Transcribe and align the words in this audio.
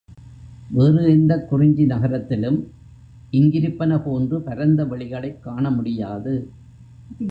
வேறு 0.71 1.09
எந்தக் 1.09 1.49
குறிஞ்சி 1.49 1.85
நகரத்திலும் 1.85 2.71
இங்கிருப்பன 3.31 4.03
போன்று 4.03 4.41
பரந்த 4.41 4.85
வெளிகளைக் 4.85 5.39
காண 5.39 5.71
முடியாது. 5.71 6.51